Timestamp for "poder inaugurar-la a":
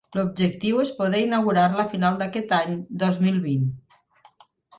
1.01-1.91